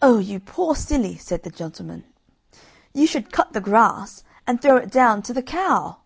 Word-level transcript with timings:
"Oh, 0.00 0.18
you 0.18 0.40
poor 0.40 0.74
silly!" 0.74 1.18
said 1.18 1.42
the 1.42 1.50
gentleman, 1.50 2.04
"you 2.94 3.06
should 3.06 3.30
cut 3.30 3.52
the 3.52 3.60
grass 3.60 4.24
and 4.46 4.62
throw 4.62 4.78
it 4.78 4.90
down 4.90 5.20
to 5.24 5.34
the 5.34 5.42
cow!" 5.42 5.98